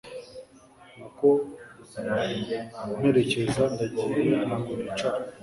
nako 0.97 1.27
mperekeza 2.97 3.63
ndagiye 3.73 4.19
ntago 4.47 4.71
nicara 4.81 5.23